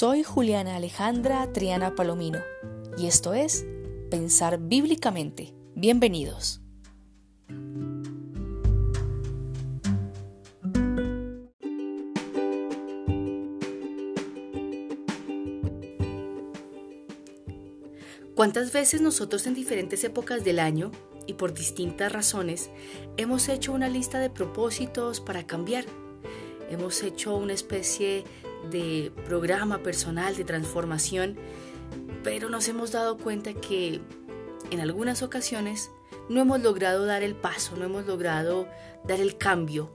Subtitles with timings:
[0.00, 2.38] Soy Juliana Alejandra Triana Palomino
[2.96, 3.66] y esto es
[4.10, 5.52] Pensar Bíblicamente.
[5.74, 6.62] Bienvenidos.
[18.34, 20.92] ¿Cuántas veces nosotros en diferentes épocas del año
[21.26, 22.70] y por distintas razones
[23.18, 25.84] hemos hecho una lista de propósitos para cambiar?
[26.70, 28.49] Hemos hecho una especie de
[29.24, 31.36] programa personal de transformación,
[32.22, 34.00] pero nos hemos dado cuenta que
[34.70, 35.90] en algunas ocasiones
[36.28, 38.68] no hemos logrado dar el paso, no hemos logrado
[39.04, 39.92] dar el cambio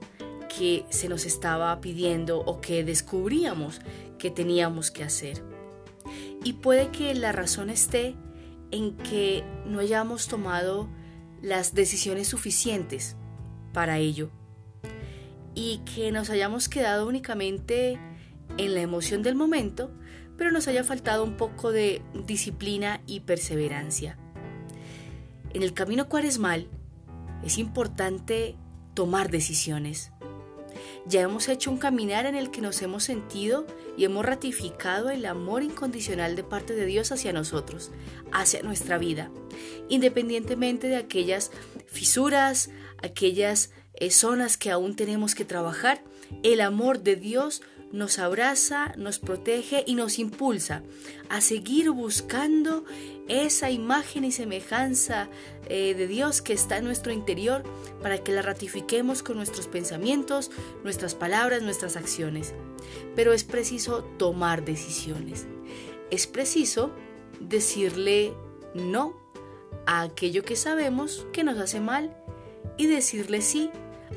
[0.56, 3.80] que se nos estaba pidiendo o que descubríamos
[4.18, 5.42] que teníamos que hacer.
[6.44, 8.14] Y puede que la razón esté
[8.70, 10.88] en que no hayamos tomado
[11.42, 13.16] las decisiones suficientes
[13.72, 14.30] para ello
[15.54, 17.98] y que nos hayamos quedado únicamente
[18.58, 19.90] en la emoción del momento,
[20.36, 24.18] pero nos haya faltado un poco de disciplina y perseverancia.
[25.52, 26.68] En el camino cuaresmal
[27.44, 28.56] es importante
[28.94, 30.12] tomar decisiones.
[31.06, 35.24] Ya hemos hecho un caminar en el que nos hemos sentido y hemos ratificado el
[35.24, 37.92] amor incondicional de parte de Dios hacia nosotros,
[38.32, 39.30] hacia nuestra vida,
[39.88, 41.52] independientemente de aquellas
[41.86, 42.70] fisuras,
[43.02, 46.02] aquellas eh, zonas que aún tenemos que trabajar,
[46.42, 50.82] el amor de Dios nos abraza, nos protege y nos impulsa
[51.28, 52.84] a seguir buscando
[53.28, 55.28] esa imagen y semejanza
[55.68, 57.62] eh, de Dios que está en nuestro interior
[58.02, 60.50] para que la ratifiquemos con nuestros pensamientos,
[60.84, 62.54] nuestras palabras, nuestras acciones.
[63.14, 65.46] Pero es preciso tomar decisiones.
[66.10, 66.92] Es preciso
[67.40, 68.32] decirle
[68.74, 69.16] no
[69.86, 72.16] a aquello que sabemos que nos hace mal
[72.76, 73.70] y decirle sí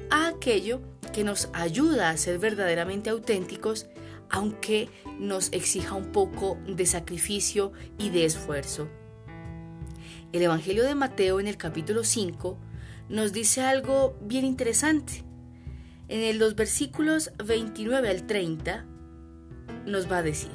[0.10, 3.88] a aquello que nos ayuda a ser verdaderamente auténticos,
[4.30, 4.90] aunque
[5.20, 8.88] nos exija un poco de sacrificio y de esfuerzo.
[10.32, 12.58] El Evangelio de Mateo en el capítulo 5
[13.10, 15.24] nos dice algo bien interesante.
[16.08, 18.86] En los versículos 29 al 30
[19.86, 20.52] nos va a decir,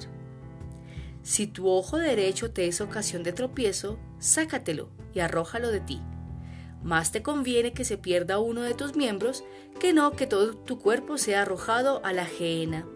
[1.23, 6.01] si tu ojo derecho te es ocasión de tropiezo, sácatelo y arrójalo de ti
[6.85, 9.43] más te conviene que se pierda uno de tus miembros
[9.81, 12.87] que no que todo tu cuerpo sea arrojado a la ajena.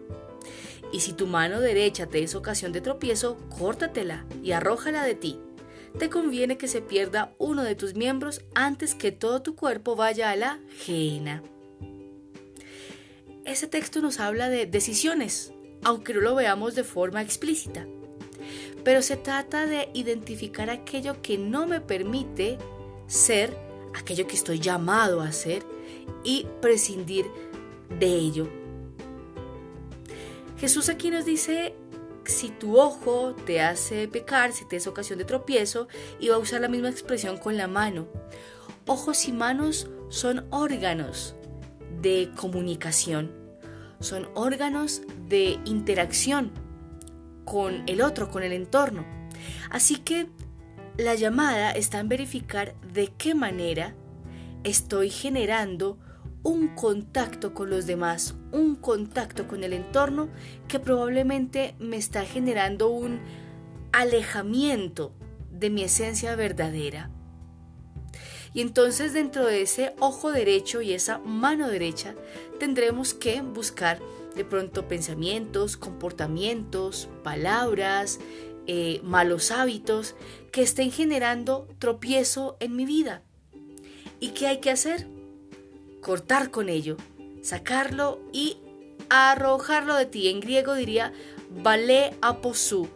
[0.93, 5.39] Y si tu mano derecha te es ocasión de tropiezo, córtatela y arrójala de ti.
[5.97, 10.29] Te conviene que se pierda uno de tus miembros antes que todo tu cuerpo vaya
[10.29, 11.41] a la ajena.
[13.43, 15.51] Ese texto nos habla de decisiones,
[15.83, 17.87] aunque no lo veamos de forma explícita.
[18.83, 22.59] Pero se trata de identificar aquello que no me permite
[23.07, 25.65] ser aquello que estoy llamado a hacer
[26.23, 27.25] y prescindir
[27.99, 28.47] de ello.
[30.57, 31.73] Jesús aquí nos dice,
[32.25, 35.87] si tu ojo te hace pecar, si te es ocasión de tropiezo,
[36.19, 38.07] y va a usar la misma expresión con la mano.
[38.85, 41.35] Ojos y manos son órganos
[42.01, 43.31] de comunicación,
[43.99, 46.51] son órganos de interacción
[47.45, 49.05] con el otro, con el entorno.
[49.69, 50.27] Así que
[50.99, 53.95] la llamada está en verificar de qué manera
[54.65, 55.97] estoy generando
[56.43, 60.27] un contacto con los demás, un contacto con el entorno
[60.67, 63.21] que probablemente me está generando un
[63.93, 65.13] alejamiento
[65.49, 67.09] de mi esencia verdadera.
[68.53, 72.13] Y entonces dentro de ese ojo derecho y esa mano derecha
[72.59, 73.99] tendremos que buscar
[74.35, 78.19] de pronto pensamientos, comportamientos, palabras,
[78.71, 80.15] eh, malos hábitos
[80.51, 83.23] que estén generando tropiezo en mi vida.
[84.19, 85.07] ¿Y qué hay que hacer?
[86.01, 86.97] Cortar con ello,
[87.41, 88.57] sacarlo y
[89.09, 90.27] arrojarlo de ti.
[90.29, 91.13] En griego diría
[91.49, 92.89] vale aposú.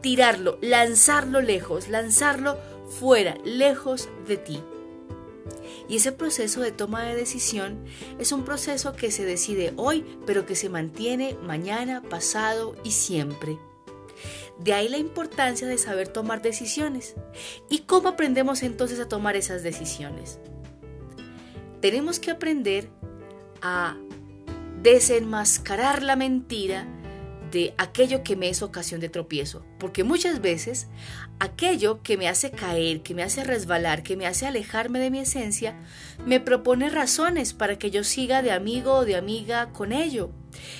[0.00, 2.58] Tirarlo, lanzarlo lejos, lanzarlo
[2.88, 4.60] fuera, lejos de ti.
[5.88, 7.84] Y ese proceso de toma de decisión
[8.18, 13.58] es un proceso que se decide hoy, pero que se mantiene mañana, pasado y siempre.
[14.60, 17.14] De ahí la importancia de saber tomar decisiones.
[17.68, 20.38] ¿Y cómo aprendemos entonces a tomar esas decisiones?
[21.80, 22.88] Tenemos que aprender
[23.60, 23.96] a
[24.82, 26.86] desenmascarar la mentira
[27.54, 29.64] de aquello que me es ocasión de tropiezo.
[29.78, 30.88] Porque muchas veces
[31.38, 35.20] aquello que me hace caer, que me hace resbalar, que me hace alejarme de mi
[35.20, 35.76] esencia,
[36.26, 40.30] me propone razones para que yo siga de amigo o de amiga con ello.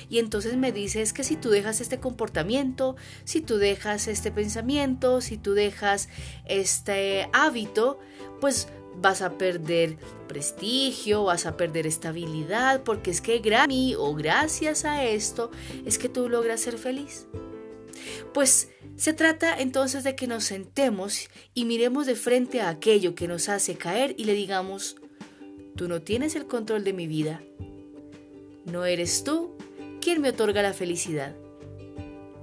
[0.08, 4.31] Y entonces me dice es que si tú dejas este comportamiento, si tú dejas este
[4.31, 6.08] pensamiento, si tú dejas
[6.46, 7.99] este hábito,
[8.41, 8.69] pues
[9.00, 9.96] vas a perder
[10.29, 15.50] prestigio, vas a perder estabilidad, porque es que gracias o gracias a esto
[15.85, 17.26] es que tú logras ser feliz.
[18.32, 23.29] Pues se trata entonces de que nos sentemos y miremos de frente a aquello que
[23.29, 24.96] nos hace caer y le digamos,
[25.76, 27.43] tú no tienes el control de mi vida,
[28.64, 29.54] no eres tú
[30.05, 31.35] quien me otorga la felicidad,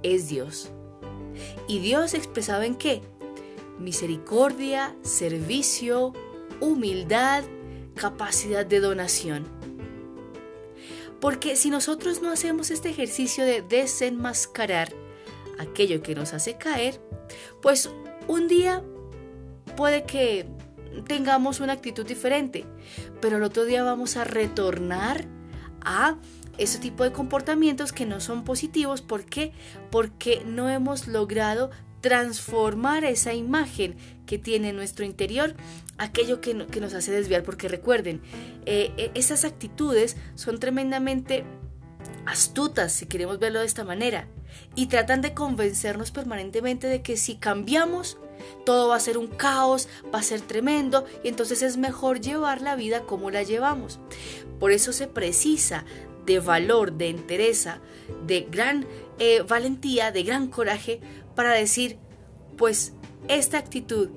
[0.02, 0.70] es Dios.
[1.68, 3.02] ¿Y Dios expresado en qué?
[3.78, 6.12] Misericordia, servicio,
[6.58, 7.44] humildad,
[7.94, 9.46] capacidad de donación.
[11.20, 14.92] Porque si nosotros no hacemos este ejercicio de desenmascarar
[15.60, 17.00] aquello que nos hace caer,
[17.60, 17.90] pues
[18.26, 18.82] un día
[19.76, 20.46] puede que
[21.06, 22.64] tengamos una actitud diferente,
[23.20, 25.24] pero el otro día vamos a retornar
[25.80, 26.18] a
[26.58, 29.02] ese tipo de comportamientos que no son positivos.
[29.02, 29.52] ¿Por qué?
[29.90, 31.70] Porque no hemos logrado
[32.02, 33.96] transformar esa imagen
[34.26, 35.54] que tiene nuestro interior,
[35.98, 38.20] aquello que, nos hace desviar, porque recuerden,
[38.66, 41.44] eh, eh, esas actitudes son tremendamente
[42.26, 44.26] astutas, si queremos verlo de esta manera,
[44.74, 48.18] y tratan de convencernos permanentemente de que si cambiamos,
[48.66, 52.62] todo va a ser un caos, va a ser tremendo, y entonces es mejor llevar
[52.62, 54.00] la vida como la llevamos.
[54.58, 55.84] Por eso se precisa
[56.26, 57.80] de valor, de entereza,
[58.26, 58.86] de gran
[59.18, 61.00] eh, valentía, de gran coraje
[61.34, 61.98] para decir,
[62.56, 62.92] pues
[63.28, 64.08] esta actitud,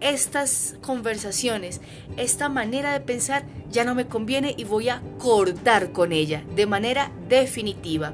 [0.00, 1.80] estas conversaciones,
[2.16, 6.66] esta manera de pensar ya no me conviene y voy a cortar con ella de
[6.66, 8.12] manera definitiva.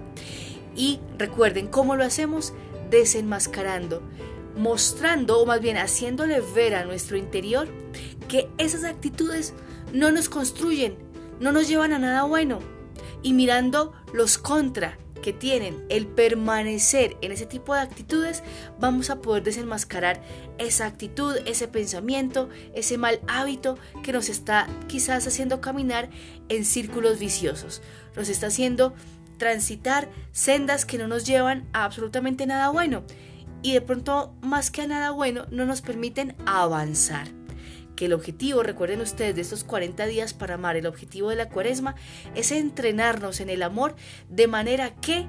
[0.77, 2.53] Y recuerden cómo lo hacemos
[2.91, 4.03] desenmascarando,
[4.57, 7.69] mostrando o más bien haciéndole ver a nuestro interior
[8.29, 9.53] que esas actitudes
[9.93, 10.97] no nos construyen,
[11.41, 12.61] no nos llevan a nada bueno
[13.23, 18.43] y mirando los contra que tienen el permanecer en ese tipo de actitudes,
[18.79, 20.23] vamos a poder desenmascarar
[20.59, 26.11] esa actitud, ese pensamiento, ese mal hábito que nos está quizás haciendo caminar
[26.49, 27.83] en círculos viciosos.
[28.17, 28.95] Nos está haciendo
[29.37, 33.05] transitar sendas que no nos llevan a absolutamente nada bueno.
[33.63, 37.40] Y de pronto, más que a nada bueno, no nos permiten avanzar
[38.01, 41.51] que el objetivo, recuerden ustedes, de estos 40 días para amar, el objetivo de la
[41.51, 41.97] cuaresma
[42.35, 43.95] es entrenarnos en el amor
[44.31, 45.29] de manera que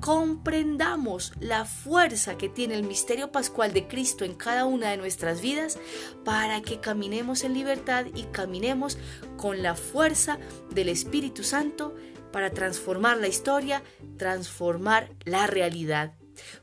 [0.00, 5.40] comprendamos la fuerza que tiene el misterio pascual de Cristo en cada una de nuestras
[5.40, 5.78] vidas
[6.24, 8.98] para que caminemos en libertad y caminemos
[9.36, 10.40] con la fuerza
[10.74, 11.94] del Espíritu Santo
[12.32, 13.84] para transformar la historia,
[14.16, 16.17] transformar la realidad.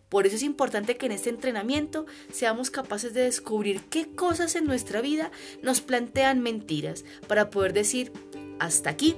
[0.10, 4.66] Por eso es importante que en este entrenamiento seamos capaces de descubrir qué cosas en
[4.66, 5.32] nuestra vida
[5.62, 8.12] nos plantean mentiras para poder decir,
[8.60, 9.16] hasta aquí,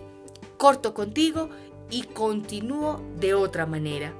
[0.58, 1.50] corto contigo
[1.90, 4.14] y continúo de otra manera.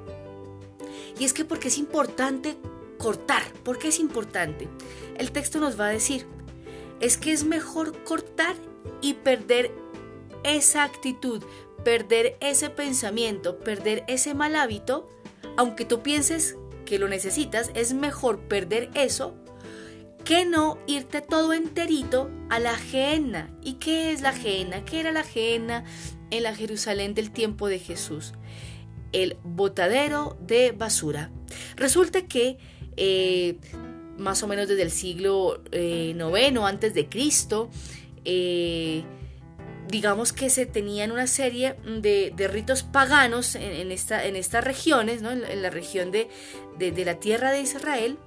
[1.20, 2.58] Y es que porque es importante
[2.98, 4.68] cortar, ¿por qué es importante?
[5.18, 6.26] El texto nos va a decir,
[7.00, 8.56] es que es mejor cortar
[9.02, 9.72] y perder
[10.44, 11.44] esa actitud,
[11.84, 15.10] perder ese pensamiento, perder ese mal hábito,
[15.58, 16.56] aunque tú pienses
[16.86, 19.36] que lo necesitas, es mejor perder eso
[20.24, 23.50] que no irte todo enterito a la ajena.
[23.64, 24.84] ¿Y qué es la ajena?
[24.86, 25.84] ¿Qué era la ajena
[26.32, 28.34] en la Jerusalén del tiempo de Jesús?
[29.14, 31.32] El botadero de basura.
[31.76, 32.58] Resulta que
[32.98, 33.58] eh,
[34.18, 37.70] más o menos desde el siglo IX eh, antes de Cristo,
[38.26, 39.04] eh,
[39.88, 45.62] digamos que se tenían una serie de, ritos paganos en, esta, en estas regiones, en,
[45.62, 46.30] la región de,
[46.80, 48.18] la tierra de Israel.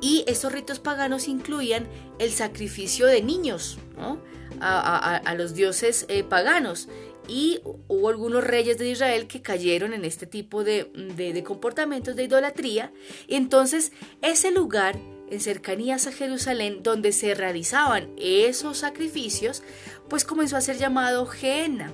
[0.00, 1.86] Y estos ritos paganos incluían
[2.18, 3.78] el sacrificio de niños
[4.60, 6.88] a, los dioses eh, paganos.
[7.26, 12.24] Y hubo algunos reyes de Israel que cayeron en este tipo de, de comportamientos de
[12.24, 12.92] idolatría.
[13.28, 14.98] Entonces ese lugar
[15.34, 19.62] en cercanías a Jerusalén donde se realizaban esos sacrificios,
[20.08, 21.92] pues comenzó a ser llamado Gehenna.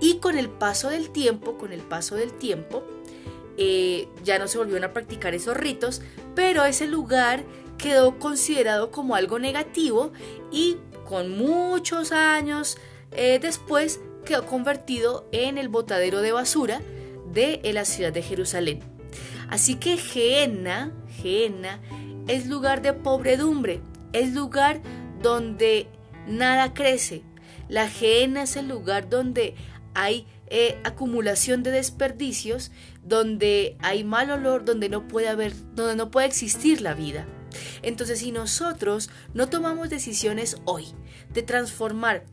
[0.00, 2.82] Y con el paso del tiempo, con el paso del tiempo,
[3.56, 6.02] eh, ya no se volvieron a practicar esos ritos,
[6.34, 7.44] pero ese lugar
[7.78, 10.12] quedó considerado como algo negativo
[10.50, 12.78] y con muchos años
[13.12, 16.80] eh, después quedó convertido en el botadero de basura
[17.32, 18.80] de la ciudad de Jerusalén.
[19.48, 21.80] Así que Gehenna, Gehenna
[22.28, 23.80] es lugar de pobredumbre,
[24.12, 24.80] es lugar
[25.22, 25.88] donde
[26.26, 27.22] nada crece.
[27.68, 29.54] La gehenna es el lugar donde
[29.94, 32.70] hay eh, acumulación de desperdicios,
[33.02, 37.26] donde hay mal olor, donde no puede haber, donde no puede existir la vida.
[37.82, 40.86] Entonces, si nosotros no tomamos decisiones hoy
[41.32, 42.24] de transformar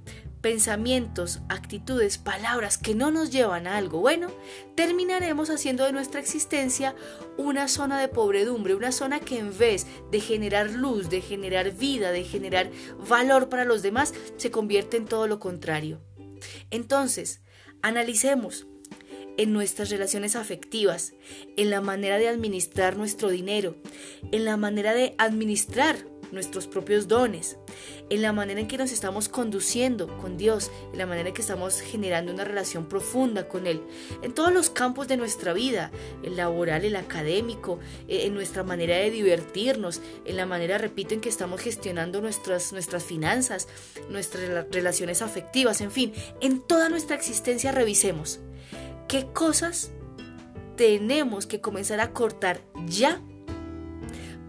[0.41, 4.31] pensamientos, actitudes, palabras que no nos llevan a algo bueno,
[4.75, 6.95] terminaremos haciendo de nuestra existencia
[7.37, 12.11] una zona de pobredumbre, una zona que en vez de generar luz, de generar vida,
[12.11, 12.71] de generar
[13.07, 16.01] valor para los demás, se convierte en todo lo contrario.
[16.69, 17.41] Entonces,
[17.81, 18.67] analicemos
[19.37, 21.13] en nuestras relaciones afectivas,
[21.55, 23.77] en la manera de administrar nuestro dinero,
[24.31, 25.97] en la manera de administrar
[26.31, 27.57] nuestros propios dones,
[28.09, 31.41] en la manera en que nos estamos conduciendo con Dios, en la manera en que
[31.41, 33.81] estamos generando una relación profunda con Él,
[34.21, 35.91] en todos los campos de nuestra vida,
[36.23, 41.21] el laboral, el académico, eh, en nuestra manera de divertirnos, en la manera, repito, en
[41.21, 43.67] que estamos gestionando nuestras, nuestras finanzas,
[44.09, 48.39] nuestras relaciones afectivas, en fin, en toda nuestra existencia revisemos
[49.07, 49.91] qué cosas
[50.77, 53.21] tenemos que comenzar a cortar ya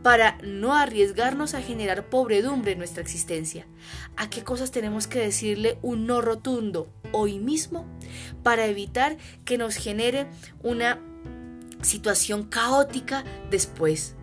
[0.02, 3.66] para no arriesgarnos a generar pobredumbre en nuestra existencia?
[4.16, 7.86] ¿A qué cosas tenemos que decirle un no rotundo hoy mismo
[8.42, 10.26] para evitar que nos genere
[10.62, 10.98] una
[11.82, 14.14] situación caótica después?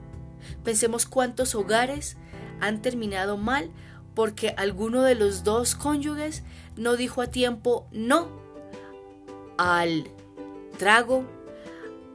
[0.63, 2.17] Pensemos cuántos hogares
[2.59, 3.71] han terminado mal
[4.15, 6.43] porque alguno de los dos cónyuges
[6.75, 8.29] no dijo a tiempo no
[9.57, 10.05] al
[10.77, 11.25] trago,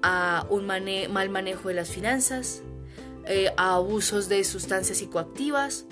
[0.02, 2.62] a un mal manejo de las finanzas,
[3.26, 5.87] eh, a abusos de sustancias psicoactivas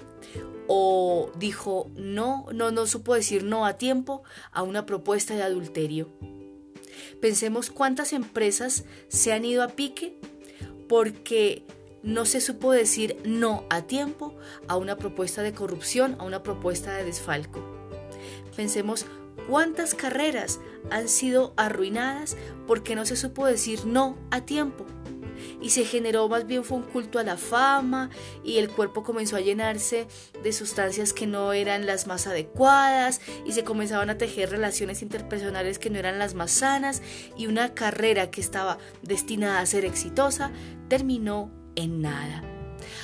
[0.67, 4.23] o dijo no, no, no supo decir no a tiempo
[4.53, 6.09] a una propuesta de adulterio.
[7.21, 10.19] Pensemos cuántas empresas se han ido a pique
[10.89, 11.65] porque
[12.03, 14.35] no se supo decir no a tiempo
[14.69, 17.61] a una propuesta de corrupción, a una propuesta de desfalco.
[18.57, 19.07] Pensemos
[19.49, 20.61] cuántas carreras
[20.91, 24.87] han sido arruinadas porque no se supo decir no a tiempo
[25.61, 28.11] y se generó más bien fue un culto a la fama
[28.45, 30.07] y el cuerpo comenzó a llenarse
[30.43, 35.79] de sustancias que no eran las más adecuadas y se comenzaban a tejer relaciones interpersonales
[35.79, 37.03] que no eran las más sanas
[37.37, 40.51] y una carrera que estaba destinada a ser exitosa
[40.89, 42.50] terminó en nada.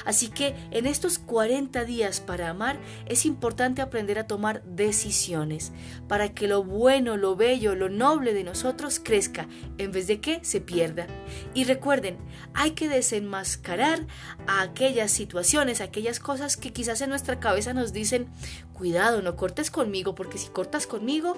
[0.04, 5.72] Así que en estos 40 días para amar es importante aprender a tomar decisiones
[6.08, 10.44] para que lo bueno, lo bello, lo noble de nosotros crezca en vez de que
[10.44, 11.06] se pierda.
[11.54, 12.18] Y recuerden,
[12.54, 14.06] hay que desenmascarar
[14.46, 18.28] a aquellas situaciones, aquellas cosas que quizás en nuestra cabeza nos dicen,
[18.72, 21.36] cuidado, no cortes conmigo, porque si cortas conmigo,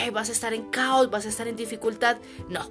[0.00, 2.18] eh, vas a estar en caos, vas a estar en dificultad.
[2.48, 2.70] No.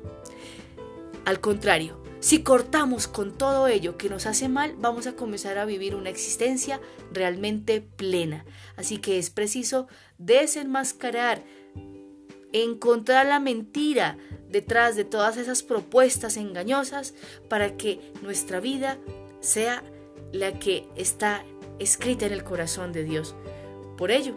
[1.26, 5.66] Al contrario, si cortamos con todo ello que nos hace mal, vamos a comenzar a
[5.66, 6.82] vivir una existencia
[7.12, 8.46] realmente plena.
[8.76, 11.44] Así que es preciso desenmascarar,
[12.54, 14.18] encontrar la mentira
[14.50, 17.14] detrás de todas esas propuestas engañosas
[17.50, 18.98] para que nuestra vida
[19.40, 19.84] sea
[20.32, 21.44] la que está
[21.80, 23.36] escrita en el corazón de Dios.
[23.98, 24.36] Por ello,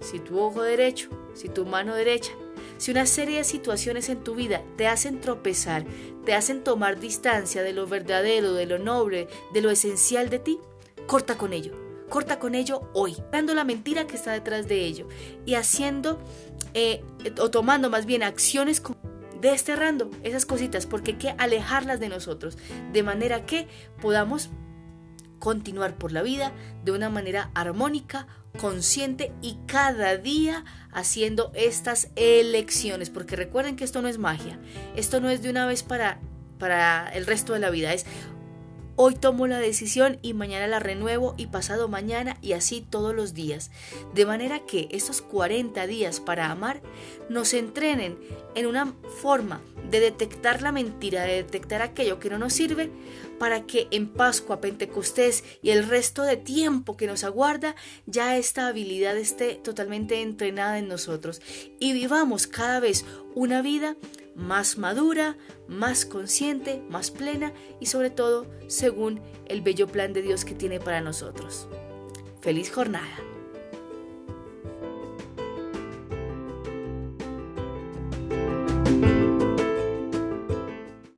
[0.00, 2.32] si tu ojo derecho, si tu mano derecha
[2.78, 5.84] si una serie de situaciones en tu vida te hacen tropezar,
[6.24, 10.58] te hacen tomar distancia de lo verdadero, de lo noble, de lo esencial de ti,
[11.06, 11.72] corta con ello.
[12.08, 15.08] Corta con ello hoy, dando la mentira que está detrás de ello
[15.44, 16.20] y haciendo
[16.72, 17.02] eh,
[17.40, 18.80] o tomando más bien acciones
[19.40, 22.58] desterrando esas cositas porque hay que alejarlas de nosotros
[22.92, 23.66] de manera que
[24.00, 24.50] podamos
[25.38, 26.52] continuar por la vida
[26.84, 34.02] de una manera armónica, consciente y cada día haciendo estas elecciones, porque recuerden que esto
[34.02, 34.58] no es magia,
[34.96, 36.20] esto no es de una vez para,
[36.58, 38.06] para el resto de la vida, es
[38.98, 43.34] Hoy tomo la decisión y mañana la renuevo y pasado mañana y así todos los
[43.34, 43.70] días.
[44.14, 46.80] De manera que estos 40 días para amar
[47.28, 48.16] nos entrenen
[48.54, 49.60] en una forma
[49.90, 52.90] de detectar la mentira, de detectar aquello que no nos sirve,
[53.38, 57.76] para que en Pascua, Pentecostés y el resto de tiempo que nos aguarda,
[58.06, 61.42] ya esta habilidad esté totalmente entrenada en nosotros
[61.78, 63.94] y vivamos cada vez una vida
[64.36, 70.44] más madura, más consciente, más plena y sobre todo según el bello plan de Dios
[70.44, 71.68] que tiene para nosotros.
[72.40, 73.35] Feliz jornada.